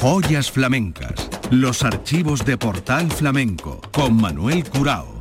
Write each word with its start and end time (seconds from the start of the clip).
Joyas 0.00 0.50
flamencas. 0.50 1.28
Los 1.50 1.82
archivos 1.82 2.46
de 2.46 2.56
Portal 2.56 3.10
Flamenco 3.12 3.82
con 3.92 4.16
Manuel 4.16 4.64
Curao. 4.64 5.19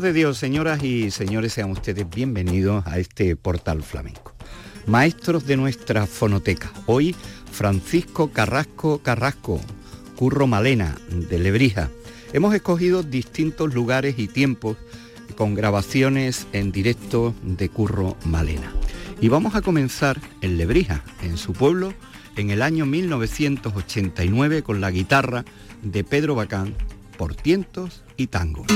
De 0.00 0.12
Dios, 0.12 0.38
señoras 0.38 0.84
y 0.84 1.10
señores, 1.10 1.52
sean 1.52 1.70
ustedes 1.70 2.08
bienvenidos 2.08 2.86
a 2.86 2.98
este 2.98 3.34
portal 3.34 3.82
flamenco. 3.82 4.34
Maestros 4.86 5.46
de 5.46 5.56
nuestra 5.56 6.06
fonoteca. 6.06 6.70
Hoy 6.86 7.16
Francisco 7.50 8.30
Carrasco 8.30 8.98
Carrasco, 9.02 9.60
Curro 10.14 10.46
Malena, 10.46 10.96
de 11.10 11.38
Lebrija. 11.38 11.90
Hemos 12.32 12.54
escogido 12.54 13.02
distintos 13.02 13.74
lugares 13.74 14.18
y 14.18 14.28
tiempos 14.28 14.76
con 15.36 15.54
grabaciones 15.54 16.46
en 16.52 16.70
directo 16.70 17.34
de 17.42 17.68
Curro 17.68 18.16
Malena. 18.24 18.72
Y 19.20 19.28
vamos 19.28 19.56
a 19.56 19.62
comenzar 19.62 20.20
en 20.42 20.58
Lebrija, 20.58 21.02
en 21.22 21.36
su 21.36 21.52
pueblo, 21.52 21.92
en 22.36 22.50
el 22.50 22.62
año 22.62 22.86
1989 22.86 24.62
con 24.62 24.80
la 24.80 24.92
guitarra 24.92 25.44
de 25.82 26.04
Pedro 26.04 26.36
Bacán 26.36 26.74
por 27.16 27.34
tientos 27.34 28.04
y 28.16 28.28
tangos. 28.28 28.66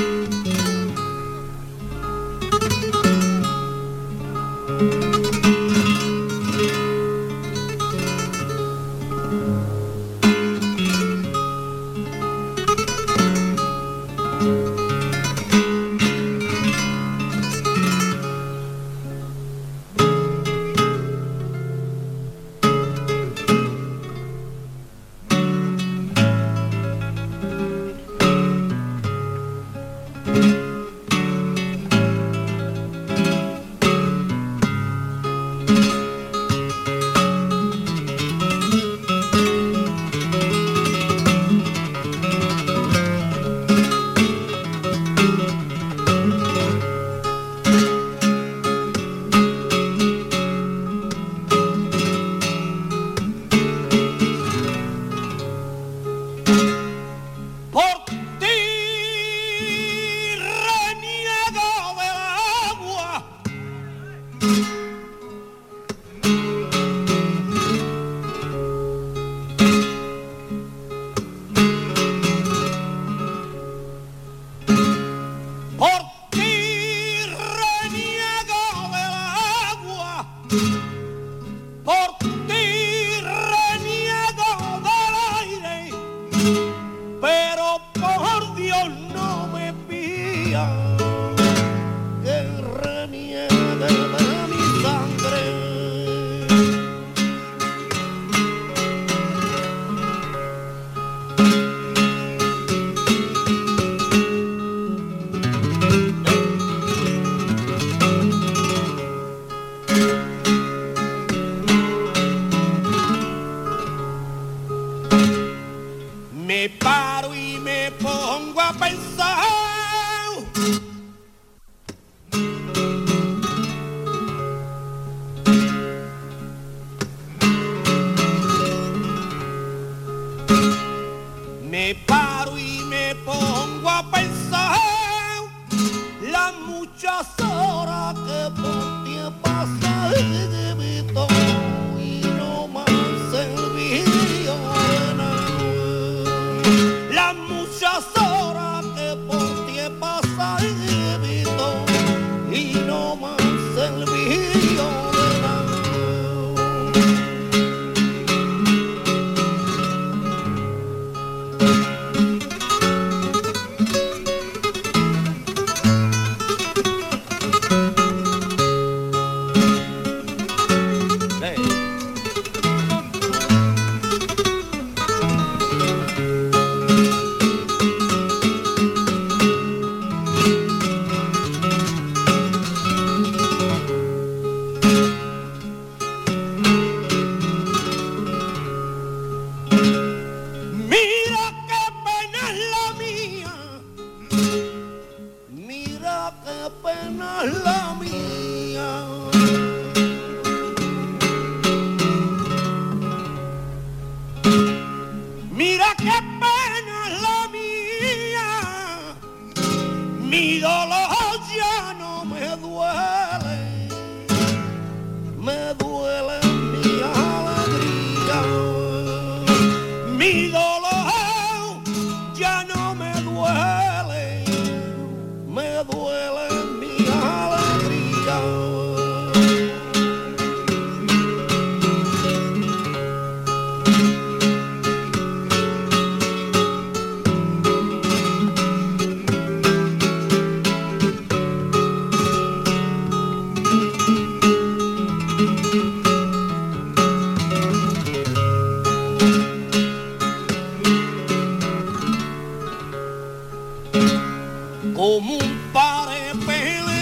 Como 255.83 256.13
un 256.13 257.02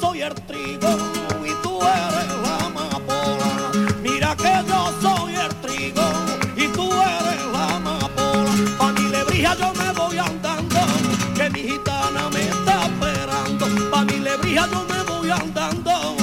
soy 0.00 0.22
el 0.22 0.34
trigo 0.46 0.88
y 1.44 1.52
tú 1.62 1.80
eres 1.82 2.28
la 2.42 2.66
amapola. 2.66 3.70
Mira 4.02 4.36
que 4.36 4.54
yo 4.68 4.92
soy 5.00 5.34
el 5.34 5.54
trigo 5.56 6.02
y 6.56 6.66
tú 6.68 6.90
eres 6.92 7.46
la 7.52 7.76
amapola. 7.76 8.50
Pa' 8.78 8.92
mi 8.92 9.08
lebrija 9.10 9.56
yo 9.56 9.72
me 9.74 9.92
voy 9.92 10.18
andando, 10.18 10.80
que 11.34 11.50
mi 11.50 11.62
gitana 11.62 12.28
me 12.30 12.42
está 12.48 12.86
esperando. 12.86 13.66
Pa' 13.90 14.04
mi 14.04 14.18
lebrija 14.18 14.68
yo 14.70 14.84
me 14.88 15.02
voy 15.02 15.30
andando, 15.30 16.16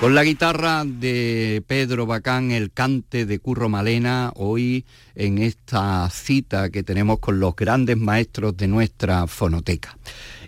Con 0.00 0.14
la 0.14 0.24
guitarra 0.24 0.84
de 0.84 1.64
Pedro 1.66 2.04
Bacán, 2.04 2.50
el 2.50 2.70
cante 2.70 3.24
de 3.24 3.38
Curro 3.38 3.70
Malena, 3.70 4.30
hoy 4.36 4.84
en 5.14 5.38
esta 5.38 6.10
cita 6.10 6.68
que 6.68 6.82
tenemos 6.82 7.18
con 7.18 7.40
los 7.40 7.56
grandes 7.56 7.96
maestros 7.96 8.54
de 8.58 8.68
nuestra 8.68 9.26
fonoteca. 9.26 9.96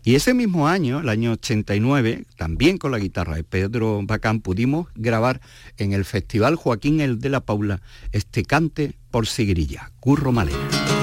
Y 0.04 0.16
ese 0.16 0.34
mismo 0.34 0.68
año, 0.68 1.00
el 1.00 1.08
año 1.08 1.32
89, 1.32 2.24
también 2.36 2.76
con 2.76 2.90
la 2.90 2.98
guitarra 2.98 3.36
de 3.36 3.44
Pedro 3.44 4.00
Bacán, 4.04 4.40
pudimos 4.40 4.88
grabar 4.94 5.40
en 5.78 5.94
el 5.94 6.04
Festival 6.04 6.54
Joaquín 6.56 7.00
El 7.00 7.18
de 7.18 7.30
la 7.30 7.40
Paula 7.40 7.80
este 8.12 8.44
cante 8.44 8.96
por 9.10 9.26
Sigrilla, 9.26 9.92
Curro 9.98 10.30
Malena. 10.30 10.97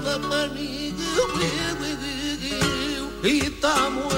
da 0.00 0.18
maniga, 0.18 1.04
meu, 1.36 3.30
e 3.30 3.50
tá 3.50 3.90
morto. 3.90 4.15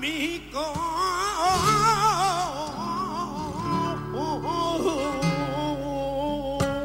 mi 0.00 0.40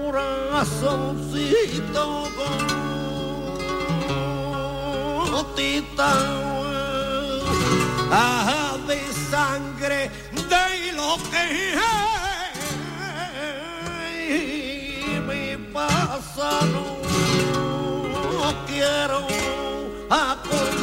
corazoncito 0.06 2.28
gotita 5.32 6.12
ah, 8.12 8.76
de 8.86 9.00
sangre 9.32 10.12
de 10.34 10.92
lo 10.92 11.18
que 11.32 11.46
me 15.26 15.58
pasa 15.72 16.50
no, 16.74 16.86
no 18.34 18.50
quiero 18.68 19.20
acordar. 20.10 20.75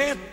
can't 0.00 0.29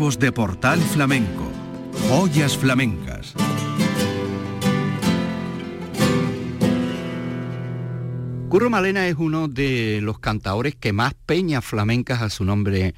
De 0.00 0.32
Portal 0.32 0.80
Flamenco. 0.80 1.46
Joyas 2.08 2.56
flamencas. 2.56 3.34
Curro 8.48 8.70
Malena 8.70 9.08
es 9.08 9.16
uno 9.18 9.46
de 9.46 10.00
los 10.02 10.18
cantaores 10.18 10.74
que 10.74 10.94
más 10.94 11.12
peñas 11.26 11.62
flamencas 11.66 12.22
a 12.22 12.30
su 12.30 12.46
nombre 12.46 12.94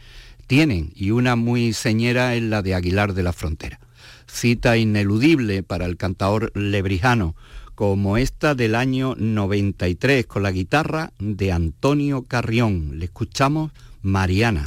tienen 0.46 0.92
y 0.94 1.10
una 1.10 1.34
muy 1.34 1.72
señera 1.72 2.36
es 2.36 2.42
la 2.44 2.62
de 2.62 2.76
Aguilar 2.76 3.14
de 3.14 3.24
la 3.24 3.32
Frontera. 3.32 3.80
Cita 4.28 4.76
ineludible 4.76 5.64
para 5.64 5.86
el 5.86 5.96
cantaor 5.96 6.52
lebrijano, 6.54 7.34
como 7.74 8.16
esta 8.16 8.54
del 8.54 8.76
año 8.76 9.16
93 9.18 10.24
con 10.26 10.44
la 10.44 10.52
guitarra 10.52 11.12
de 11.18 11.50
Antonio 11.50 12.22
Carrión. 12.22 13.00
Le 13.00 13.06
escuchamos 13.06 13.72
Mariana. 14.02 14.64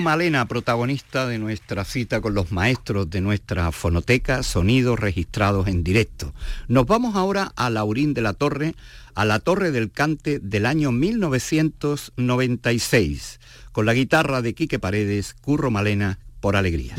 Malena, 0.00 0.46
protagonista 0.46 1.26
de 1.26 1.38
nuestra 1.38 1.84
cita 1.84 2.20
con 2.20 2.34
los 2.34 2.52
maestros 2.52 3.10
de 3.10 3.20
nuestra 3.20 3.72
fonoteca, 3.72 4.42
sonidos 4.42 4.98
registrados 4.98 5.68
en 5.68 5.84
directo. 5.84 6.32
Nos 6.68 6.86
vamos 6.86 7.16
ahora 7.16 7.52
a 7.56 7.68
Laurín 7.70 8.14
de 8.14 8.22
la 8.22 8.32
Torre, 8.32 8.74
a 9.14 9.24
la 9.24 9.38
Torre 9.40 9.70
del 9.70 9.90
Cante 9.90 10.38
del 10.38 10.66
año 10.66 10.92
1996, 10.92 13.40
con 13.72 13.86
la 13.86 13.94
guitarra 13.94 14.42
de 14.42 14.54
Quique 14.54 14.78
Paredes, 14.78 15.34
Curro 15.34 15.70
Malena, 15.70 16.18
por 16.40 16.56
alegría. 16.56 16.96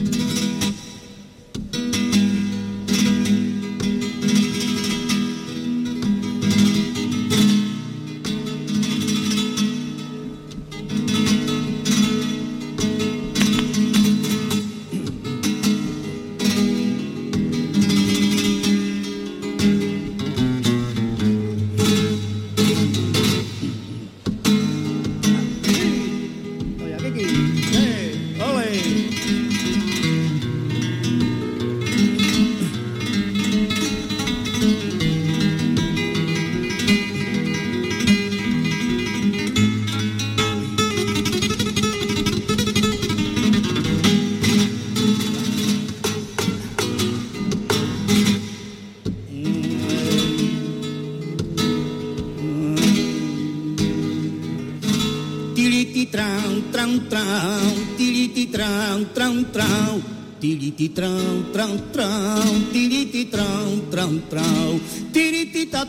tirititrão, 60.72 61.44
trão, 61.52 61.78
trão, 61.92 62.62
tirititrão, 62.72 63.80
trão, 63.90 64.18
trão, 64.30 64.80
tiritita, 65.12 65.86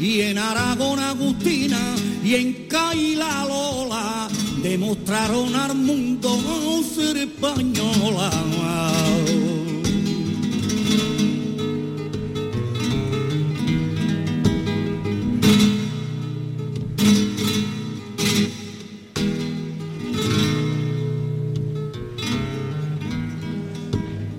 y 0.00 0.20
en 0.22 0.38
Aragón 0.38 0.98
Agustina 0.98 1.78
y 2.24 2.34
en 2.34 2.68
Caila 2.68 3.44
Lola 3.48 4.28
demostraron 4.62 5.54
al 5.54 5.74
mundo 5.74 6.82
ser 6.82 7.16
española 7.16 8.30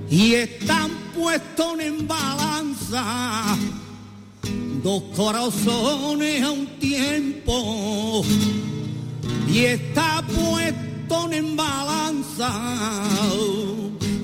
y 0.10 0.34
están 0.34 0.91
puestos 1.15 1.80
en 1.80 2.08
balanza 2.08 3.58
dos 4.84 5.04
corazones 5.15 6.44
a 6.44 6.52
un 6.52 6.68
tiempo 6.80 8.24
y 9.48 9.60
está 9.60 10.24
puesto 10.26 11.32
en 11.32 11.56
balanza 11.56 12.52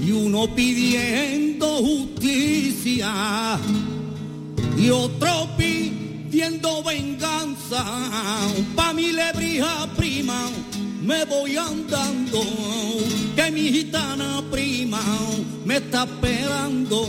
y 0.02 0.12
uno 0.12 0.48
pidiendo 0.56 1.68
justicia 1.78 3.60
y 4.78 4.90
otro 4.90 5.50
pidiendo 5.58 6.84
venganza 6.84 7.84
pa 8.76 8.94
mi 8.94 9.12
lebrija 9.12 9.88
prima 9.98 10.50
me 11.06 11.24
voy 11.26 11.56
andando, 11.56 12.42
que 13.36 13.52
mi 13.52 13.72
gitana 13.72 14.42
prima 14.52 15.02
me 15.64 15.78
está 15.78 16.04
esperando, 16.04 17.08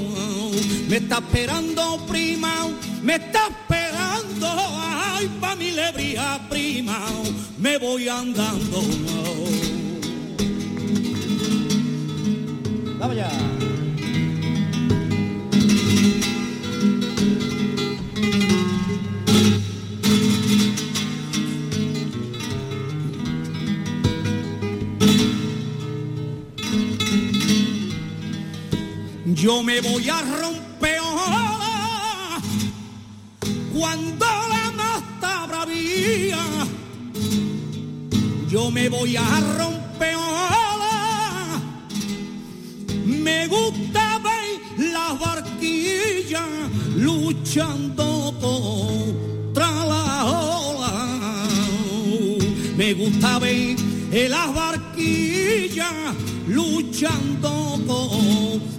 me 0.88 0.96
está 0.96 1.18
esperando 1.18 1.98
prima, 2.06 2.68
me 3.02 3.14
está 3.14 3.48
esperando, 3.48 4.46
ay, 4.78 5.28
pa' 5.40 5.56
mi 5.56 5.70
lebría 5.70 6.40
prima, 6.50 7.06
me 7.58 7.78
voy 7.78 8.08
andando. 8.08 8.82
Vamos 12.98 13.16
ya. 13.16 13.55
Yo 29.36 29.62
me 29.62 29.82
voy 29.82 30.08
a 30.08 30.22
romper 30.22 30.98
cuando 33.70 34.24
la 34.24 34.72
mata 34.74 35.46
bravía. 35.46 36.38
Yo 38.48 38.70
me 38.70 38.88
voy 38.88 39.14
a 39.16 39.40
romper. 39.58 40.16
Me 43.04 43.46
gusta 43.46 44.20
ver 44.20 44.88
las 44.92 45.20
barquillas 45.20 46.42
luchando 46.96 48.34
contra 48.40 49.84
la 49.84 50.24
ola. 50.24 51.46
Me 52.74 52.94
gusta 52.94 53.38
ver 53.38 53.76
las 54.30 54.54
barquillas 54.54 56.14
luchando 56.48 57.78
contra 57.86 58.75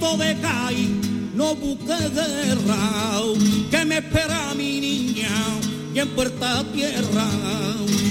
De 0.00 0.34
CAI, 0.40 0.88
no 1.34 1.54
busques 1.54 2.14
guerra, 2.14 3.20
que 3.70 3.84
me 3.84 3.98
espera 3.98 4.54
mi 4.56 4.80
niña 4.80 5.28
y 5.94 5.98
en 5.98 6.08
puerta 6.16 6.64
tierra, 6.72 7.26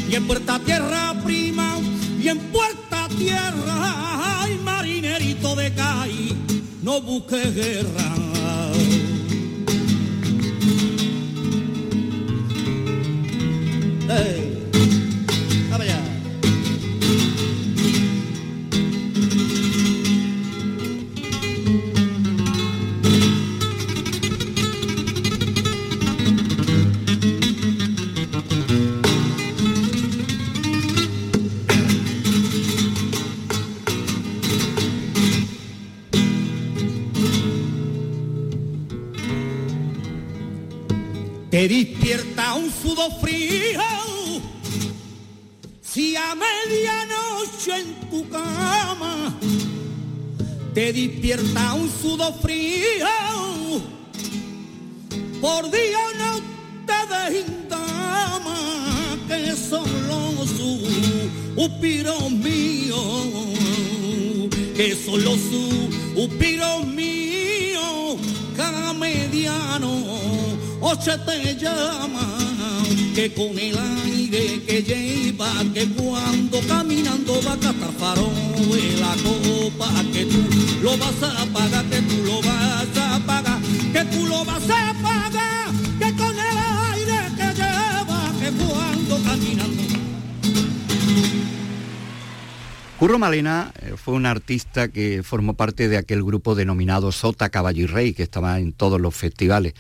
y 0.07 0.15
en 0.15 0.27
puerta 0.27 0.59
tierra 0.59 1.15
prima, 1.25 1.77
y 2.21 2.27
en 2.27 2.37
puerta 2.51 3.07
tierra, 3.17 4.43
ay 4.43 4.59
marinerito 4.63 5.55
de 5.55 5.73
CAI, 5.73 6.35
no 6.83 7.01
busques 7.01 7.55
guerra. 7.55 8.28
Te 41.59 41.67
despierta 41.67 42.53
un 42.53 42.71
sudor 42.71 43.11
frío 43.19 43.81
si 45.81 46.15
a 46.15 46.33
medianoche 46.33 47.81
en 47.81 48.09
tu 48.09 48.29
cama 48.29 49.37
te 50.73 50.93
despierta 50.93 51.73
un 51.73 51.91
sudor 52.01 52.33
frío. 52.41 53.09
Por 55.41 55.69
día 55.69 55.99
no 56.17 56.39
te 56.87 56.99
desintama 57.13 58.57
que 59.27 59.53
solo 59.53 60.45
suspiros 61.57 62.31
míos, 62.31 63.27
que 64.77 64.95
solo 64.95 65.35
suspiros 66.15 66.87
míos, 66.87 68.15
cada 68.55 68.93
mediano 68.93 70.48
ocho 70.81 71.19
te 71.25 71.55
llama 71.55 72.37
que 73.15 73.33
con 73.33 73.57
el 73.59 73.77
aire 73.77 74.61
que 74.65 74.81
lleva, 74.81 75.51
que 75.73 75.87
cuando 75.89 76.59
caminando 76.67 77.41
va 77.45 77.53
a 77.53 77.57
catar 77.57 77.91
farol 77.99 78.31
la 78.99 79.15
copa, 79.23 79.89
que 80.13 80.25
tú 80.25 80.41
lo 80.81 80.97
vas 80.97 81.21
a 81.23 81.45
pagar, 81.47 81.85
que 81.85 82.01
tú 82.01 82.23
lo 82.23 82.41
vas 82.41 82.97
a 82.97 83.19
pagar, 83.25 83.59
que 83.93 84.05
tú 84.05 84.25
lo 84.25 84.45
vas 84.45 84.69
a 84.69 84.93
pagar, 85.01 85.58
Curro 92.99 93.17
Malena 93.17 93.71
eh, 93.81 93.93
fue 93.95 94.13
un 94.13 94.25
artista 94.25 94.89
que 94.89 95.23
formó 95.23 95.53
parte 95.53 95.87
de 95.87 95.95
aquel 95.95 96.21
grupo 96.21 96.53
denominado 96.53 97.13
Sota 97.13 97.47
Caballo 97.47 97.87
Rey, 97.87 98.13
que 98.13 98.23
estaba 98.23 98.59
en 98.59 98.73
todos 98.73 98.99
los 98.99 99.15
festivales, 99.15 99.73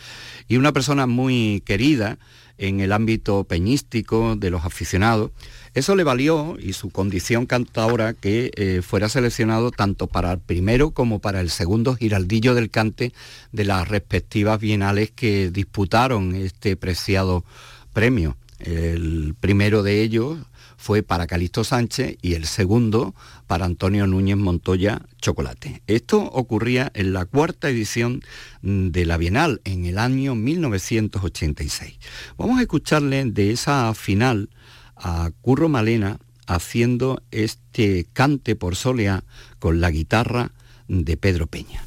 y 0.47 0.55
una 0.55 0.71
persona 0.71 1.05
muy 1.05 1.61
querida, 1.65 2.17
en 2.57 2.79
el 2.79 2.93
ámbito 2.93 3.43
peñístico 3.43 4.37
de 4.37 4.49
los 4.49 4.63
aficionados. 4.63 5.31
Eso 5.73 5.97
le 5.97 6.05
valió, 6.05 6.55
y 6.61 6.71
su 6.71 6.91
condición 6.91 7.45
cantadora, 7.45 8.13
que 8.13 8.51
eh, 8.55 8.81
fuera 8.81 9.09
seleccionado 9.09 9.71
tanto 9.71 10.07
para 10.07 10.31
el 10.31 10.39
primero 10.39 10.91
como 10.91 11.19
para 11.19 11.41
el 11.41 11.49
segundo 11.49 11.95
giraldillo 11.95 12.55
del 12.55 12.69
cante 12.69 13.11
de 13.51 13.65
las 13.65 13.89
respectivas 13.89 14.61
bienales 14.61 15.11
que 15.11 15.51
disputaron 15.51 16.35
este 16.35 16.77
preciado 16.77 17.43
premio. 17.91 18.37
El 18.59 19.35
primero 19.41 19.83
de 19.83 20.01
ellos 20.03 20.37
fue 20.79 21.03
para 21.03 21.27
Calixto 21.27 21.65
Sánchez 21.65 22.17
y 22.21 22.35
el 22.35 22.45
segundo 22.45 23.13
para 23.47 23.65
Antonio 23.65 24.07
Núñez 24.07 24.37
Montoya 24.37 25.01
Chocolate. 25.21 25.83
Esto 25.87 26.23
ocurría 26.23 26.89
en 26.95 27.11
la 27.11 27.25
cuarta 27.25 27.69
edición 27.69 28.21
de 28.61 29.05
la 29.05 29.17
Bienal 29.17 29.59
en 29.65 29.85
el 29.85 29.97
año 29.97 30.35
1986. 30.35 31.99
Vamos 32.37 32.59
a 32.59 32.61
escucharle 32.61 33.25
de 33.25 33.51
esa 33.51 33.93
final 33.93 34.49
a 34.95 35.31
Curro 35.41 35.67
Malena 35.67 36.17
haciendo 36.47 37.21
este 37.29 38.07
cante 38.13 38.55
por 38.55 38.77
solea 38.77 39.25
con 39.59 39.81
la 39.81 39.91
guitarra 39.91 40.53
de 40.87 41.17
Pedro 41.17 41.47
Peña. 41.47 41.83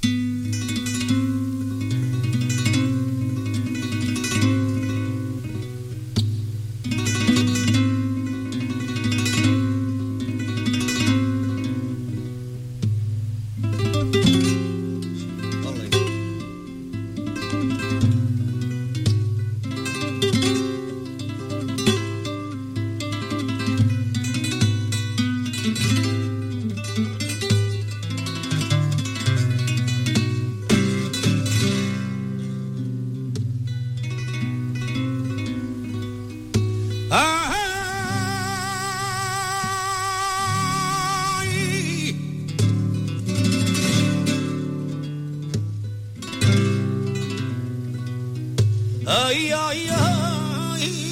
ay 49.73 49.89
ay 49.89 51.12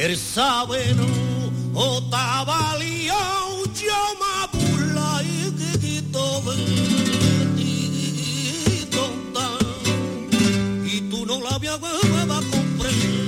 Él 0.00 0.16
sabe 0.16 0.94
no, 0.94 1.04
o 1.78 2.02
te 2.08 2.16
avalió, 2.16 3.14
yo 3.74 4.00
me 4.18 4.58
burla 4.58 5.22
y 5.22 5.52
que 5.52 5.78
quito. 5.78 6.42
Y 10.86 11.00
tú 11.10 11.26
no 11.26 11.42
la 11.42 11.50
había 11.50 11.76
güey, 11.76 11.92
güey, 12.10 12.26
va 12.26 12.38
a 12.38 12.40
comprender. 12.40 13.20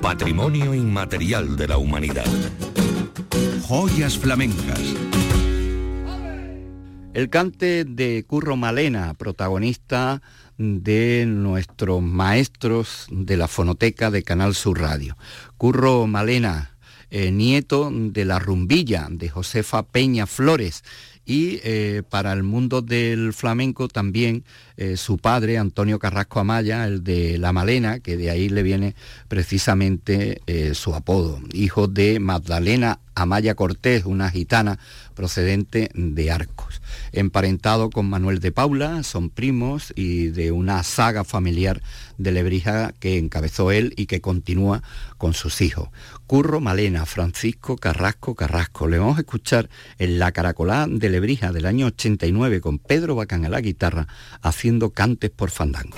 patrimonio 0.00 0.74
inmaterial 0.74 1.56
de 1.56 1.68
la 1.68 1.78
humanidad. 1.78 2.26
Joyas 3.62 4.18
flamencas. 4.18 4.80
El 7.14 7.30
cante 7.30 7.84
de 7.84 8.24
Curro 8.26 8.56
Malena, 8.56 9.14
protagonista 9.14 10.22
de 10.58 11.24
nuestros 11.26 12.02
maestros 12.02 13.06
de 13.10 13.36
la 13.36 13.48
fonoteca 13.48 14.10
de 14.10 14.22
Canal 14.22 14.54
Sur 14.54 14.80
Radio. 14.80 15.16
Curro 15.56 16.06
Malena, 16.06 16.76
eh, 17.10 17.30
nieto 17.30 17.90
de 17.92 18.24
la 18.24 18.38
rumbilla 18.38 19.06
de 19.10 19.28
Josefa 19.28 19.84
Peña 19.84 20.26
Flores 20.26 20.84
y 21.26 21.60
eh, 21.64 22.02
para 22.08 22.32
el 22.32 22.42
mundo 22.42 22.80
del 22.80 23.32
flamenco 23.32 23.88
también 23.88 24.44
eh, 24.76 24.96
su 24.96 25.18
padre, 25.18 25.58
Antonio 25.58 25.98
Carrasco 25.98 26.40
Amaya, 26.40 26.86
el 26.86 27.04
de 27.04 27.36
La 27.36 27.52
Malena, 27.52 27.98
que 27.98 28.16
de 28.16 28.30
ahí 28.30 28.48
le 28.48 28.62
viene 28.62 28.94
precisamente 29.28 30.40
su 30.74 30.94
apodo, 30.94 31.40
hijo 31.52 31.88
de 31.88 32.20
Magdalena 32.20 33.00
Amaya 33.14 33.54
Cortés, 33.54 34.04
una 34.04 34.30
gitana 34.30 34.78
procedente 35.16 35.90
de 35.94 36.30
Arcos. 36.30 36.80
Emparentado 37.10 37.90
con 37.90 38.08
Manuel 38.08 38.38
de 38.38 38.52
Paula, 38.52 39.02
son 39.02 39.30
primos 39.30 39.92
y 39.96 40.28
de 40.28 40.52
una 40.52 40.84
saga 40.84 41.24
familiar 41.24 41.82
de 42.18 42.30
Lebrija 42.30 42.92
que 43.00 43.18
encabezó 43.18 43.72
él 43.72 43.92
y 43.96 44.06
que 44.06 44.20
continúa 44.20 44.84
con 45.18 45.34
sus 45.34 45.60
hijos. 45.60 45.88
Curro 46.28 46.60
Malena, 46.60 47.06
Francisco 47.06 47.76
Carrasco 47.76 48.36
Carrasco. 48.36 48.86
Le 48.86 48.98
vamos 48.98 49.16
a 49.16 49.20
escuchar 49.22 49.68
en 49.98 50.20
La 50.20 50.30
Caracolá 50.30 50.86
de 50.88 51.10
Lebrija 51.10 51.50
del 51.50 51.66
año 51.66 51.86
89 51.86 52.60
con 52.60 52.78
Pedro 52.78 53.16
Bacán 53.16 53.44
a 53.44 53.48
la 53.48 53.60
guitarra 53.60 54.06
haciendo 54.42 54.90
cantes 54.90 55.30
por 55.30 55.50
fandango. 55.50 55.96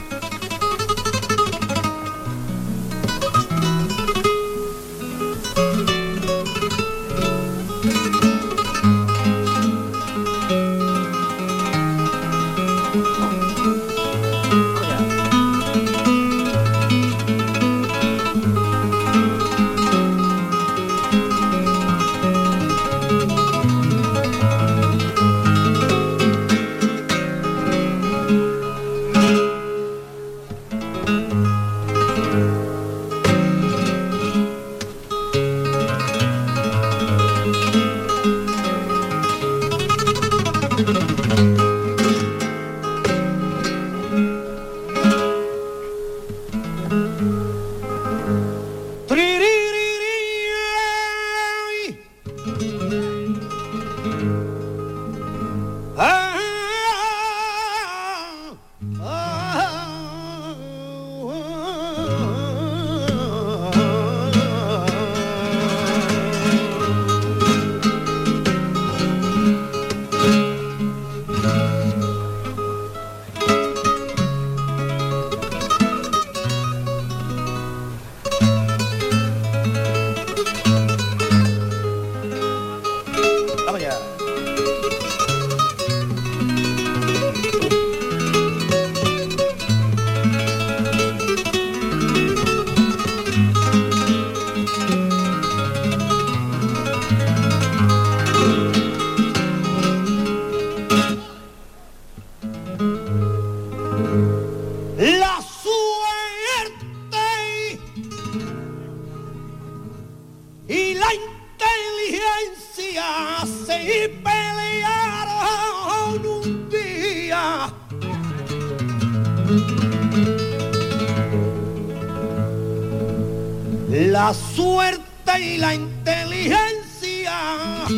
Y 127.91 127.95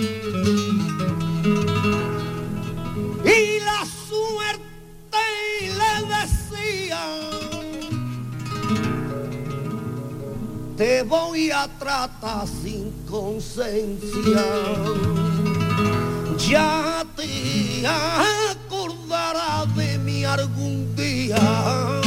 la 3.64 3.84
suerte 4.09 5.18
le 5.66 5.95
decía, 6.07 7.03
te 10.76 11.03
voy 11.03 11.51
a 11.51 11.66
tratar 11.80 12.47
sin 12.47 12.93
conciencia. 13.11 14.45
Ya 16.38 17.05
te 17.16 17.84
acordarás 17.84 19.74
de 19.74 19.99
mí 19.99 20.24
algún 20.24 20.95
día. 20.95 22.00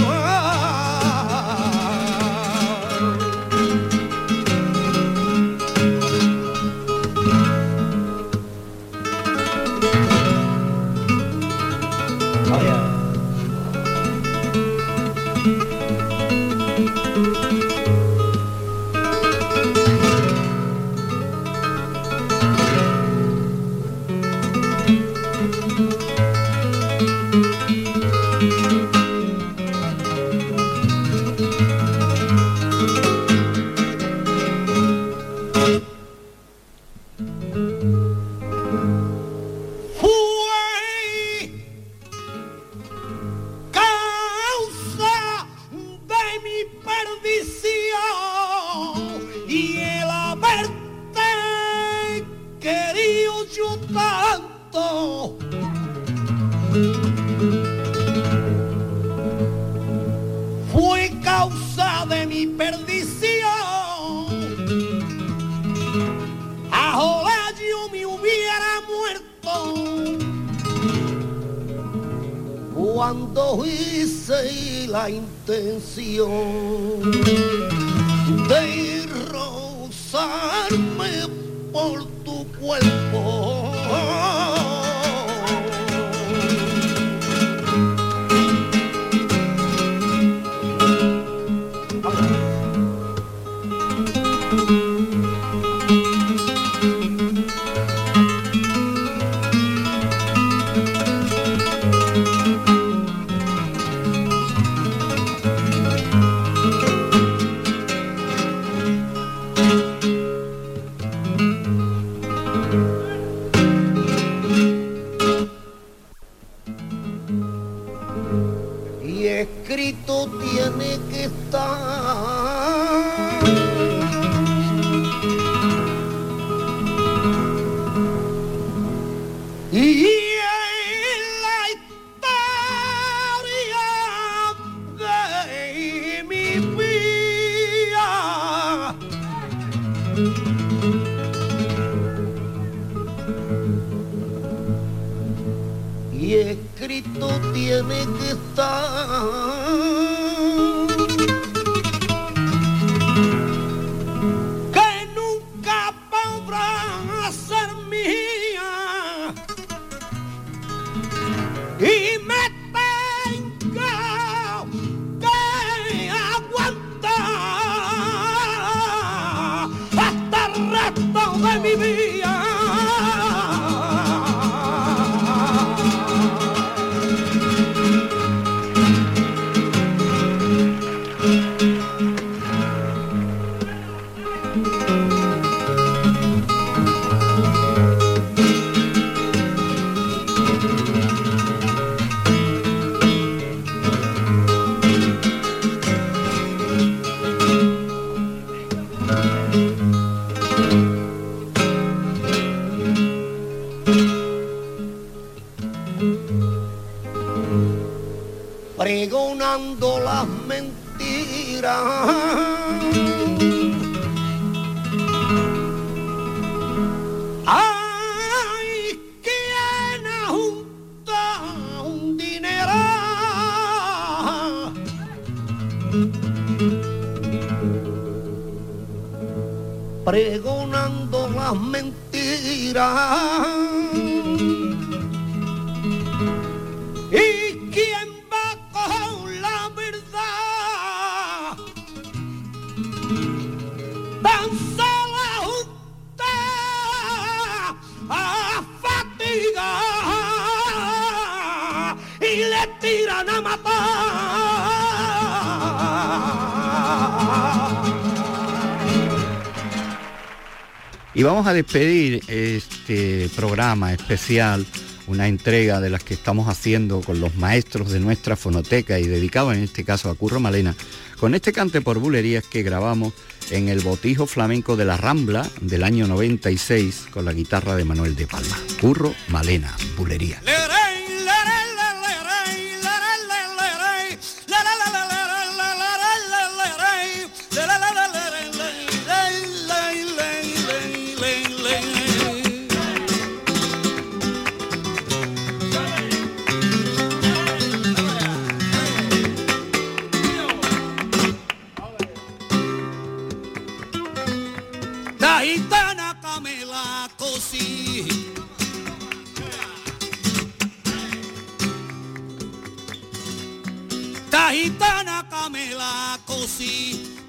vamos 261.44 261.52
a 261.52 261.56
despedir 261.56 262.22
este 262.30 263.28
programa 263.36 263.92
especial, 263.92 264.66
una 265.08 265.28
entrega 265.28 265.82
de 265.82 265.90
las 265.90 266.02
que 266.02 266.14
estamos 266.14 266.48
haciendo 266.48 267.02
con 267.02 267.20
los 267.20 267.36
maestros 267.36 267.92
de 267.92 268.00
nuestra 268.00 268.38
fonoteca 268.38 268.98
y 268.98 269.08
dedicado 269.08 269.52
en 269.52 269.62
este 269.62 269.84
caso 269.84 270.10
a 270.10 270.16
Curro 270.16 270.40
Malena, 270.40 270.74
con 271.20 271.36
este 271.36 271.52
cante 271.52 271.82
por 271.82 272.00
bulerías 272.00 272.46
que 272.46 272.64
grabamos 272.64 273.12
en 273.52 273.68
el 273.68 273.82
Botijo 273.82 274.26
Flamenco 274.26 274.78
de 274.78 274.86
la 274.86 274.96
Rambla 274.96 275.46
del 275.60 275.84
año 275.84 276.08
96 276.08 277.08
con 277.12 277.26
la 277.26 277.34
guitarra 277.34 277.76
de 277.76 277.84
Manuel 277.84 278.16
de 278.16 278.26
Palma. 278.26 278.58
Curro 278.80 279.14
Malena, 279.28 279.76
bulería. 279.98 280.42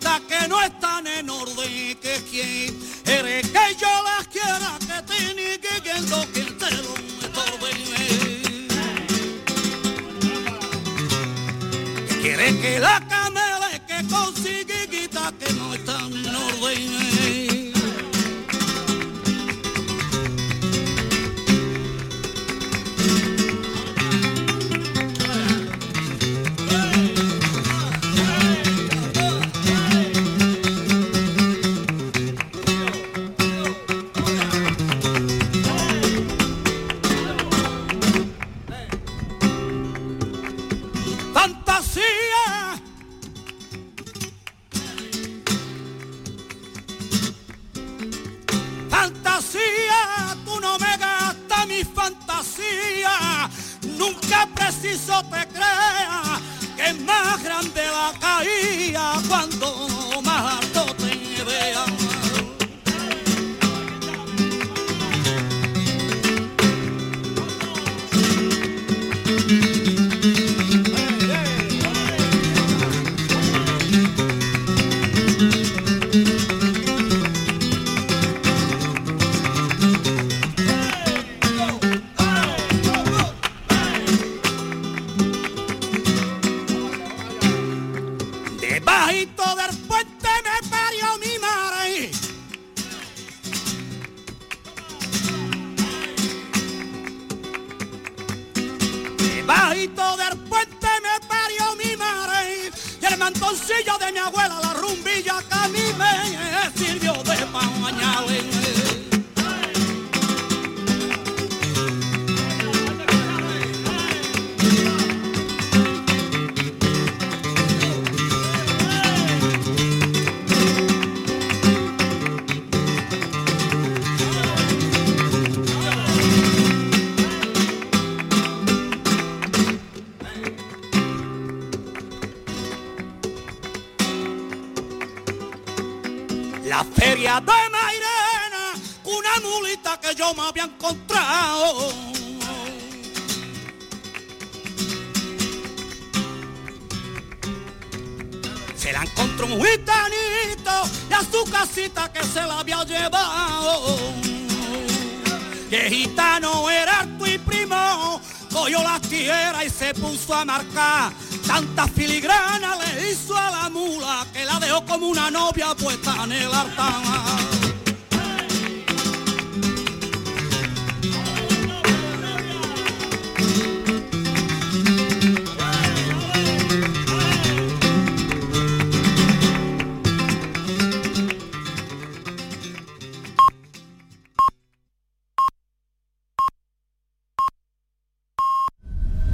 la 0.01 0.20
que 0.28 0.49
no 0.49 0.61
están 0.62 1.07
en 1.07 1.30
orden, 1.30 1.97
que 2.01 2.22
quien 2.30 2.93
carajito. 89.05 89.53